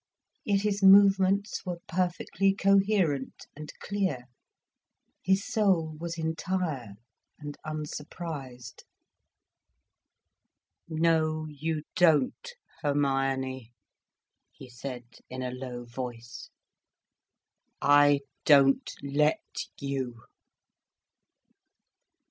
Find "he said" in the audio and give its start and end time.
14.51-15.05